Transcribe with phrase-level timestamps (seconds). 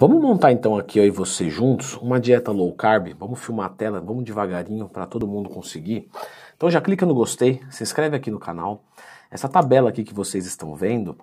[0.00, 3.14] Vamos montar então aqui eu e você juntos uma dieta low carb.
[3.18, 6.08] Vamos filmar a tela, vamos devagarinho para todo mundo conseguir.
[6.56, 8.82] Então já clica no gostei, se inscreve aqui no canal.
[9.30, 11.18] Essa tabela aqui que vocês estão vendo,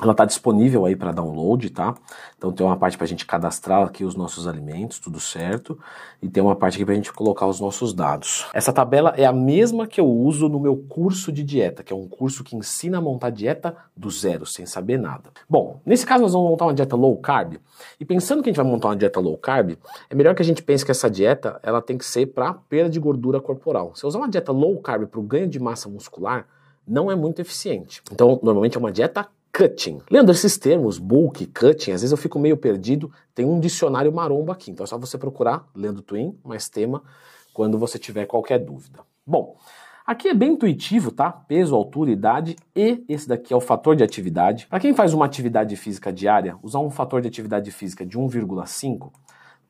[0.00, 1.94] ela está disponível aí para download, tá?
[2.36, 5.78] Então tem uma parte para a gente cadastrar aqui os nossos alimentos, tudo certo,
[6.20, 8.46] e tem uma parte aqui para a gente colocar os nossos dados.
[8.52, 11.96] Essa tabela é a mesma que eu uso no meu curso de dieta, que é
[11.96, 15.30] um curso que ensina a montar dieta do zero, sem saber nada.
[15.48, 17.54] Bom, nesse caso nós vamos montar uma dieta low carb,
[17.98, 19.78] e pensando que a gente vai montar uma dieta low carb,
[20.10, 22.90] é melhor que a gente pense que essa dieta ela tem que ser para perda
[22.90, 23.92] de gordura corporal.
[23.94, 26.46] Se eu usar uma dieta low carb para o ganho de massa muscular,
[26.86, 28.00] não é muito eficiente.
[28.12, 30.02] Então, normalmente é uma dieta cutting.
[30.10, 33.10] Leandro, esses termos, bulk, cutting, às vezes eu fico meio perdido.
[33.34, 37.02] Tem um dicionário maromba aqui, então é só você procurar Leandro Twin, mais tema,
[37.54, 39.00] quando você tiver qualquer dúvida.
[39.26, 39.56] Bom,
[40.06, 41.32] aqui é bem intuitivo, tá?
[41.32, 44.66] Peso, altura, idade e esse daqui é o fator de atividade.
[44.66, 49.10] Para quem faz uma atividade física diária, usar um fator de atividade física de 1,5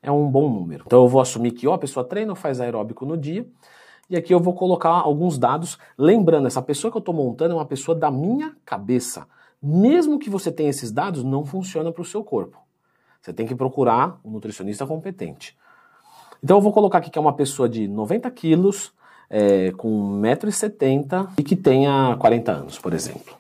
[0.03, 0.83] é um bom número.
[0.85, 3.47] Então eu vou assumir que ó, a pessoa treina ou faz aeróbico no dia,
[4.11, 7.57] e aqui eu vou colocar alguns dados, lembrando, essa pessoa que eu estou montando é
[7.57, 9.27] uma pessoa da minha cabeça.
[9.63, 12.59] Mesmo que você tenha esses dados, não funciona para o seu corpo.
[13.21, 15.57] Você tem que procurar um nutricionista competente.
[16.43, 18.93] Então eu vou colocar aqui que é uma pessoa de 90 quilos,
[19.29, 23.35] é, com 1,70m e que tenha 40 anos, por exemplo.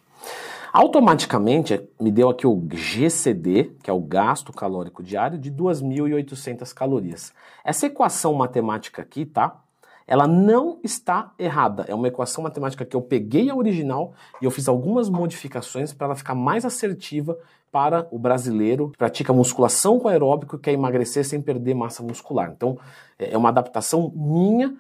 [0.73, 7.33] Automaticamente me deu aqui o GCD, que é o gasto calórico diário, de 2.800 calorias.
[7.65, 9.59] Essa equação matemática aqui, tá?
[10.07, 11.85] Ela não está errada.
[11.89, 16.07] É uma equação matemática que eu peguei a original e eu fiz algumas modificações para
[16.07, 17.37] ela ficar mais assertiva
[17.73, 22.53] para o brasileiro que pratica musculação com aeróbico e quer emagrecer sem perder massa muscular.
[22.57, 22.79] Então,
[23.19, 24.77] é, é uma adaptação minha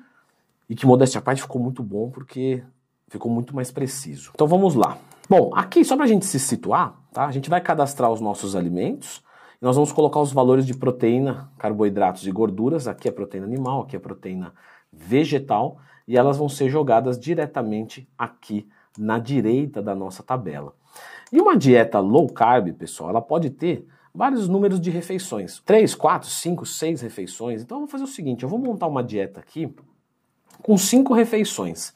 [0.68, 2.62] e que, modéstia à parte, ficou muito bom porque
[3.08, 4.30] ficou muito mais preciso.
[4.34, 4.98] Então, vamos lá.
[5.28, 7.26] Bom, aqui, só para a gente se situar, tá?
[7.26, 9.22] a gente vai cadastrar os nossos alimentos
[9.60, 12.86] e nós vamos colocar os valores de proteína, carboidratos e gorduras.
[12.86, 14.52] Aqui é proteína animal, aqui é proteína
[14.96, 18.68] vegetal e elas vão ser jogadas diretamente aqui
[18.98, 20.74] na direita da nossa tabela.
[21.32, 25.60] E uma dieta low carb, pessoal, ela pode ter vários números de refeições.
[25.64, 27.62] 3, 4, 5, 6 refeições.
[27.62, 29.74] Então eu vou fazer o seguinte, eu vou montar uma dieta aqui
[30.62, 31.94] com 5 refeições.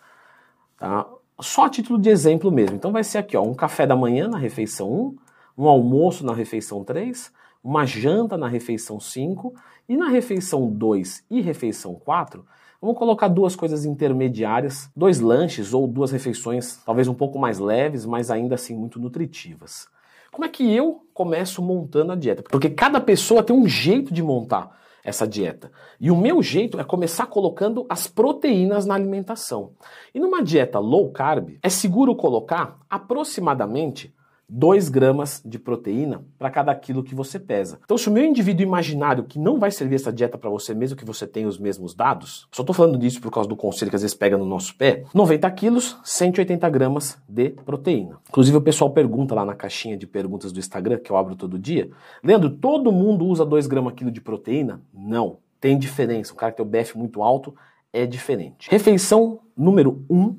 [0.77, 1.07] Tá?
[1.41, 2.77] Só a título de exemplo mesmo.
[2.77, 5.17] Então vai ser aqui, ó, um café da manhã na refeição 1,
[5.57, 9.55] um almoço na refeição 3, uma janta na refeição 5
[9.89, 12.45] e na refeição 2 e refeição 4
[12.81, 18.07] Vamos colocar duas coisas intermediárias, dois lanches ou duas refeições, talvez um pouco mais leves,
[18.07, 19.87] mas ainda assim muito nutritivas.
[20.33, 22.43] Como é que eu começo montando a dieta?
[22.43, 25.71] Porque cada pessoa tem um jeito de montar essa dieta.
[26.01, 29.73] E o meu jeito é começar colocando as proteínas na alimentação.
[30.15, 34.15] E numa dieta low carb, é seguro colocar aproximadamente
[34.51, 37.79] 2 gramas de proteína para cada quilo que você pesa.
[37.85, 40.97] Então, se o meu indivíduo imaginário que não vai servir essa dieta para você, mesmo
[40.97, 43.97] que você tenha os mesmos dados, só estou falando disso por causa do conselho que
[43.97, 48.19] às vezes pega no nosso pé, 90 quilos, 180 gramas de proteína.
[48.29, 51.57] Inclusive, o pessoal pergunta lá na caixinha de perguntas do Instagram, que eu abro todo
[51.57, 51.89] dia,
[52.23, 54.83] Leandro, todo mundo usa 2 gramas quilo de proteína?
[54.93, 56.33] Não, tem diferença.
[56.33, 57.55] Um cara que tem o BF muito alto
[57.93, 58.69] é diferente.
[58.69, 60.37] Refeição número 1, um,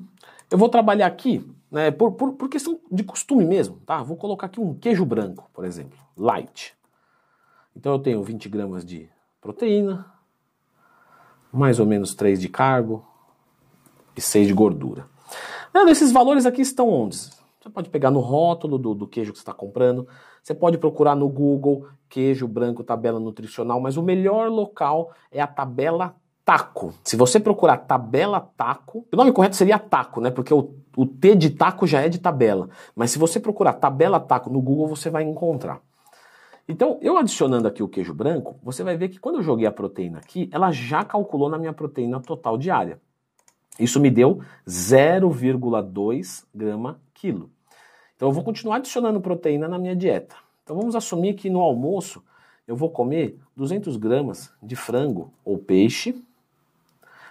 [0.50, 4.02] eu vou trabalhar aqui né, por, por, por, questão de costume mesmo, tá?
[4.02, 6.76] Vou colocar aqui um queijo branco, por exemplo, light.
[7.74, 9.08] Então eu tenho 20 gramas de
[9.40, 10.06] proteína,
[11.50, 13.02] mais ou menos 3 de carbo
[14.14, 15.06] e 6 de gordura.
[15.72, 17.16] Não, esses valores aqui estão onde?
[17.16, 20.06] Você pode pegar no rótulo do, do queijo que você está comprando,
[20.42, 25.46] você pode procurar no Google queijo branco, tabela nutricional, mas o melhor local é a
[25.46, 26.92] tabela taco.
[27.04, 30.30] Se você procurar tabela taco, o nome correto seria taco, né?
[30.30, 32.68] Porque o, o T de taco já é de tabela.
[32.94, 35.80] Mas se você procurar tabela taco no Google, você vai encontrar.
[36.68, 39.72] Então, eu adicionando aqui o queijo branco, você vai ver que quando eu joguei a
[39.72, 43.00] proteína aqui, ela já calculou na minha proteína total diária.
[43.78, 47.50] Isso me deu 0,2 grama quilo.
[48.16, 50.36] Então, eu vou continuar adicionando proteína na minha dieta.
[50.62, 52.22] Então, vamos assumir que no almoço
[52.66, 56.14] eu vou comer 200 gramas de frango ou peixe,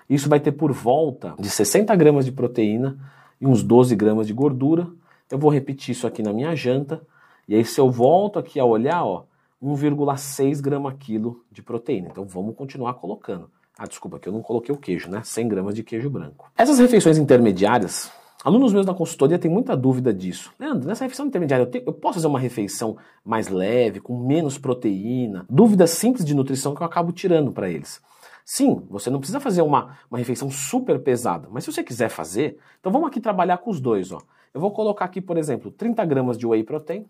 [0.09, 2.97] isso vai ter por volta de 60 gramas de proteína
[3.39, 4.87] e uns 12 gramas de gordura.
[5.29, 7.01] Eu vou repetir isso aqui na minha janta.
[7.47, 9.23] E aí, se eu volto aqui a olhar, ó,
[9.61, 12.09] 1,6 grama quilo de proteína.
[12.09, 13.49] Então vamos continuar colocando.
[13.77, 15.21] Ah, desculpa, que eu não coloquei o queijo, né?
[15.23, 16.51] 100 gramas de queijo branco.
[16.57, 18.11] Essas refeições intermediárias,
[18.43, 20.51] alunos meus da consultoria têm muita dúvida disso.
[20.59, 24.57] Leandro, nessa refeição intermediária, eu, tenho, eu posso fazer uma refeição mais leve, com menos
[24.57, 25.45] proteína?
[25.49, 28.01] Dúvidas simples de nutrição que eu acabo tirando para eles.
[28.45, 32.57] Sim, você não precisa fazer uma, uma refeição super pesada, mas se você quiser fazer,
[32.79, 34.11] então vamos aqui trabalhar com os dois.
[34.11, 34.19] Ó.
[34.53, 37.05] Eu vou colocar aqui, por exemplo, 30 gramas de whey protein,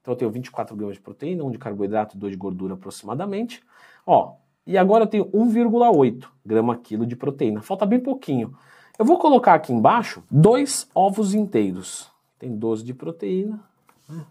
[0.00, 3.62] Então eu tenho 24 gramas de proteína, 1 de carboidrato, 2 de gordura aproximadamente.
[4.06, 4.34] Ó,
[4.66, 7.60] e agora eu tenho 1,8 grama quilo de proteína.
[7.60, 8.54] Falta bem pouquinho.
[8.98, 12.10] Eu vou colocar aqui embaixo dois ovos inteiros.
[12.38, 13.60] Tem 12 de proteína,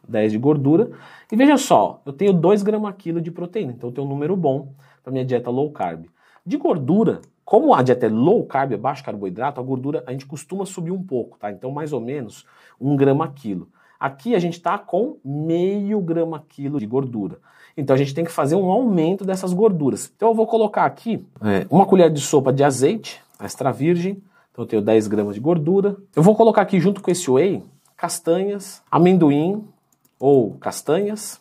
[0.07, 0.91] 10 né, de gordura.
[1.31, 4.35] E veja só, eu tenho 2 gramas quilo de proteína, então eu tenho um número
[4.35, 6.05] bom para minha dieta low carb.
[6.49, 10.25] De gordura, como a dieta é low carb, é baixo carboidrato, a gordura a gente
[10.25, 11.51] costuma subir um pouco, tá?
[11.51, 12.43] Então mais ou menos
[12.81, 13.69] 1 grama quilo.
[13.99, 17.37] Aqui a gente está com meio grama quilo de gordura.
[17.77, 20.11] Então a gente tem que fazer um aumento dessas gorduras.
[20.15, 24.19] Então eu vou colocar aqui é, uma colher de sopa de azeite extra virgem.
[24.51, 25.97] Então eu tenho 10 gramas de gordura.
[26.15, 27.61] Eu vou colocar aqui junto com esse whey
[27.95, 29.63] castanhas, amendoim
[30.19, 31.39] ou castanhas,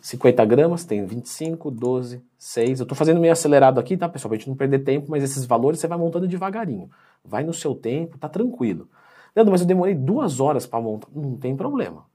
[0.00, 2.80] 50 gramas, tem 25, 12, 6.
[2.80, 4.30] Eu estou fazendo meio acelerado aqui, tá, pessoal?
[4.30, 6.90] Pra gente não perder tempo, mas esses valores você vai montando devagarinho.
[7.24, 8.88] Vai no seu tempo, tá tranquilo.
[9.34, 11.08] Leandro, mas eu demorei duas horas para montar.
[11.14, 12.06] Não tem problema.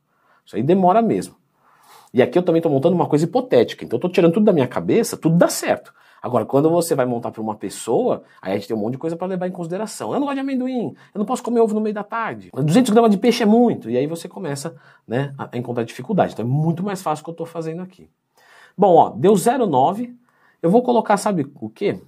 [0.45, 1.35] Isso aí demora mesmo.
[2.13, 3.83] E aqui eu também estou montando uma coisa hipotética.
[3.83, 5.94] Então eu estou tirando tudo da minha cabeça, tudo dá certo.
[6.24, 8.98] Agora, quando você vai montar para uma pessoa, aí a gente tem um monte de
[8.98, 10.14] coisa para levar em consideração.
[10.14, 12.50] Eu não gosto de amendoim, eu não posso comer ovo no meio da tarde.
[12.54, 13.90] 200 gramas de peixe é muito.
[13.90, 14.74] E aí você começa
[15.06, 16.31] né, a encontrar dificuldade.
[16.31, 18.10] Então é muito mais fácil o que eu estou fazendo aqui.
[18.78, 20.16] Bom, ó, deu 0,9.
[20.62, 22.00] Eu vou colocar, sabe o quê?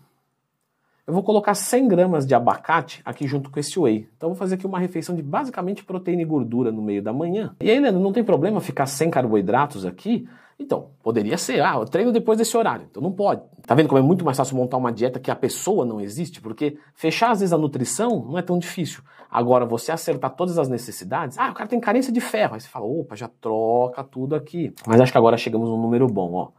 [1.08, 4.10] Eu vou colocar 100 gramas de abacate aqui junto com esse whey.
[4.18, 7.56] Então vou fazer aqui uma refeição de basicamente proteína e gordura no meio da manhã.
[7.62, 10.28] E aí, Leandro, não tem problema ficar sem carboidratos aqui?
[10.58, 12.88] Então, poderia ser, ah, eu treino depois desse horário.
[12.90, 13.44] Então não pode.
[13.68, 16.42] Tá vendo como é muito mais fácil montar uma dieta que a pessoa não existe?
[16.42, 19.04] Porque fechar às vezes a nutrição não é tão difícil.
[19.30, 22.56] Agora, você acertar todas as necessidades, ah, o cara tem carência de ferro.
[22.56, 24.74] Aí você fala, opa, já troca tudo aqui.
[24.88, 26.50] Mas acho que agora chegamos num número bom, ó.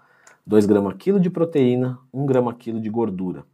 [0.47, 3.45] 2 gramas quilo de proteína, 1 grama quilo de gordura.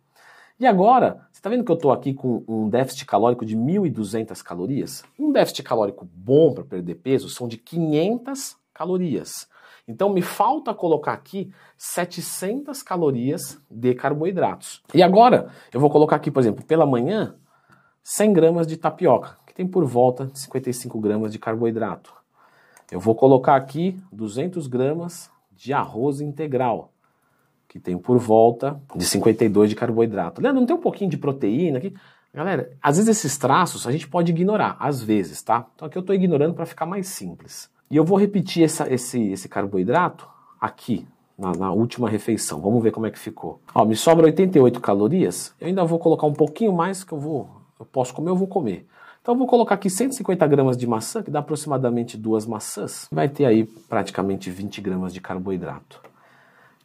[0.62, 4.41] E agora, você está vendo que eu estou aqui com um déficit calórico de 1.200
[4.44, 5.03] calorias?
[5.19, 9.49] Um déficit calórico bom para perder peso são de 500 calorias.
[9.88, 14.85] Então me falta colocar aqui 700 calorias de carboidratos.
[14.94, 17.35] E agora eu vou colocar aqui, por exemplo, pela manhã,
[18.05, 22.15] 100 gramas de tapioca, que tem por volta de 55 gramas de carboidrato.
[22.88, 26.92] Eu vou colocar aqui 200 gramas de arroz integral,
[27.73, 30.43] que tem por volta de 52 de carboidrato.
[30.43, 31.95] Leandro, não tem um pouquinho de proteína aqui?
[32.35, 35.67] Galera, às vezes esses traços a gente pode ignorar, às vezes, tá?
[35.75, 37.71] Então aqui eu estou ignorando para ficar mais simples.
[37.91, 40.29] E eu vou repetir essa, esse, esse carboidrato
[40.61, 41.07] aqui,
[41.39, 42.61] na, na, última refeição.
[42.61, 43.59] Vamos ver como é que ficou.
[43.75, 45.55] Ó, me sobra 88 calorias.
[45.59, 47.49] Eu ainda vou colocar um pouquinho mais que eu vou.
[47.81, 48.87] Eu posso comer, eu vou comer.
[49.23, 53.09] Então eu vou colocar aqui 150 gramas de maçã, que dá aproximadamente duas maçãs.
[53.11, 56.12] Vai ter aí praticamente 20 gramas de carboidrato.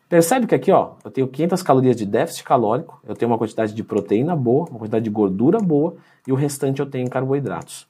[0.09, 3.73] Percebe que aqui, ó, eu tenho 500 calorias de déficit calórico, eu tenho uma quantidade
[3.73, 5.95] de proteína boa, uma quantidade de gordura boa
[6.25, 7.87] e o restante eu tenho em carboidratos.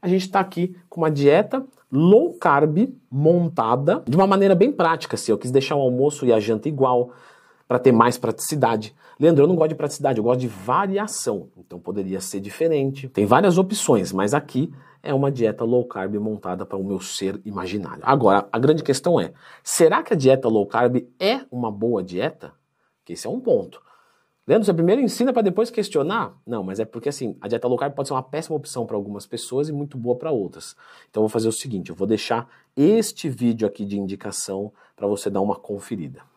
[0.00, 5.14] A gente está aqui com uma dieta low carb montada de uma maneira bem prática.
[5.14, 7.10] Assim, eu quis deixar o almoço e a janta igual
[7.68, 8.94] para ter mais praticidade.
[9.20, 11.48] Leandro, eu não gosto de praticidade, eu gosto de variação.
[11.56, 13.08] Então poderia ser diferente.
[13.08, 17.40] Tem várias opções, mas aqui é uma dieta low carb montada para o meu ser
[17.44, 18.02] imaginário.
[18.04, 19.32] Agora, a grande questão é:
[19.62, 22.52] será que a dieta low carb é uma boa dieta?
[23.04, 23.82] Que esse é um ponto.
[24.46, 26.36] Leandro, você primeiro ensina para depois questionar?
[26.46, 28.96] Não, mas é porque assim, a dieta low carb pode ser uma péssima opção para
[28.96, 30.76] algumas pessoas e muito boa para outras.
[31.08, 35.06] Então eu vou fazer o seguinte, eu vou deixar este vídeo aqui de indicação para
[35.06, 36.31] você dar uma conferida.